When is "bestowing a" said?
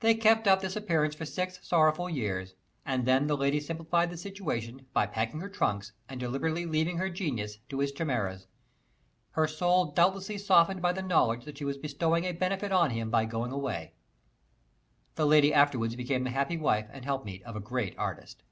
11.78-12.32